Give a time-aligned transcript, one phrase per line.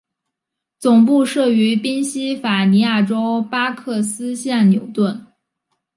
[0.79, 5.27] 总部设于宾西法尼亚州巴克斯县纽顿。